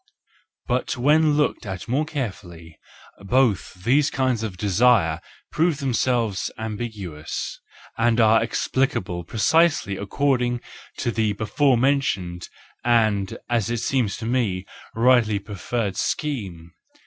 But 0.65 0.97
when 0.97 1.33
looked 1.33 1.63
at 1.67 1.87
more 1.87 2.05
carefully, 2.05 2.79
both 3.19 3.75
these 3.83 4.09
kinds 4.09 4.41
of 4.41 4.57
desire 4.57 5.21
prove 5.51 5.77
themselves 5.79 6.49
ambiguous, 6.57 7.59
and 7.99 8.19
are 8.19 8.41
explicable 8.41 9.23
precisely 9.23 9.97
according 9.97 10.59
to 10.97 11.11
the 11.11 11.33
before 11.33 11.77
mentioned 11.77 12.49
and, 12.83 13.37
as 13.47 13.69
it 13.69 13.81
seems 13.81 14.17
to 14.17 14.25
me, 14.25 14.65
rightly 14.95 15.37
preferred 15.37 15.95
scheme. 15.97 16.71